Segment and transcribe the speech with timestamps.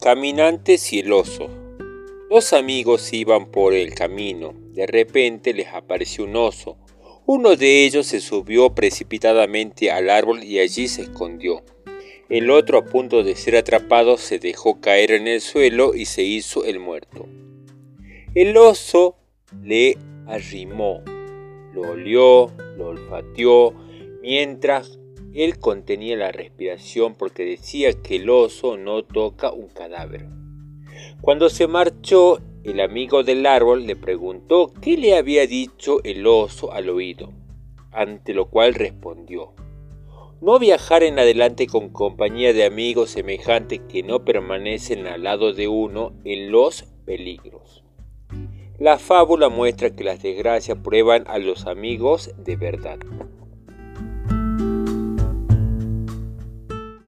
[0.00, 1.48] caminantes y el oso.
[2.30, 4.54] Dos amigos iban por el camino.
[4.72, 6.76] De repente les apareció un oso.
[7.26, 11.62] Uno de ellos se subió precipitadamente al árbol y allí se escondió.
[12.28, 16.22] El otro, a punto de ser atrapado, se dejó caer en el suelo y se
[16.22, 17.26] hizo el muerto.
[18.34, 19.16] El oso
[19.62, 21.02] le arrimó,
[21.74, 23.74] lo olió, lo olfateó,
[24.22, 24.98] mientras
[25.34, 30.26] él contenía la respiración porque decía que el oso no toca un cadáver.
[31.20, 36.72] Cuando se marchó, el amigo del árbol le preguntó qué le había dicho el oso
[36.72, 37.32] al oído,
[37.92, 39.52] ante lo cual respondió,
[40.40, 45.66] no viajar en adelante con compañía de amigos semejantes que no permanecen al lado de
[45.66, 47.82] uno en los peligros.
[48.78, 52.98] La fábula muestra que las desgracias prueban a los amigos de verdad.